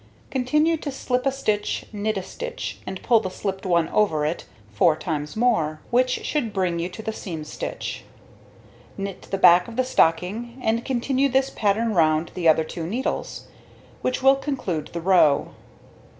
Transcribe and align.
Continue 0.31 0.77
to 0.77 0.89
slip 0.91 1.27
a 1.27 1.31
stitch, 1.31 1.85
knit 1.93 2.17
a 2.17 2.23
stitch, 2.23 2.79
and 2.87 3.03
pull 3.03 3.19
the 3.19 3.29
slipped 3.29 3.67
one 3.67 3.87
over 3.89 4.25
it 4.25 4.47
4 4.73 4.95
times 4.95 5.35
more, 5.35 5.79
which 5.91 6.25
should 6.25 6.51
bring 6.51 6.79
you 6.79 6.89
to 6.89 7.03
the 7.03 7.13
seam 7.13 7.43
stitch. 7.43 8.03
Knit 8.97 9.21
the 9.29 9.37
back 9.37 9.67
of 9.67 9.75
the 9.75 9.83
stocking, 9.83 10.57
and 10.63 10.83
continue 10.83 11.29
this 11.29 11.51
pattern 11.51 11.93
round 11.93 12.31
the 12.33 12.47
other 12.49 12.63
two 12.63 12.87
needles, 12.87 13.45
which 14.01 14.23
will 14.23 14.37
conclude 14.37 14.87
the 14.87 15.01
row. 15.01 15.49